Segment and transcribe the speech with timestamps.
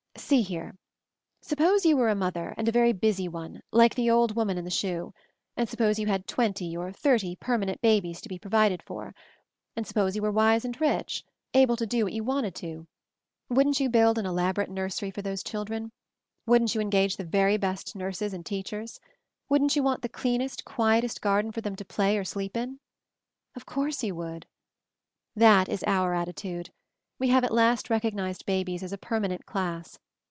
[0.17, 0.77] See here.
[1.41, 4.63] Suppose you were a mother, and a very busy one, like the old woman in
[4.63, 5.13] the shoe;
[5.57, 9.13] and sup pose you had twenty or thirty permanent babies to be provided for?
[9.75, 11.25] And suppose 206 MOVING THE MOUNTAIN you were wise and rich—
[11.61, 12.87] able to do what you wanted to?
[13.49, 15.91] Wouldn't you build an elaborate nursery for those children?
[16.45, 19.01] Wouldn't you engage the very best nurses and teachers?
[19.49, 22.79] Wouldn't you want the clean est, quietest garden for them to play or sleep in?
[23.55, 24.45] Of course you would.
[25.35, 26.69] "That is our attitude.
[27.19, 29.99] We have at last recognized babies as a permanent class.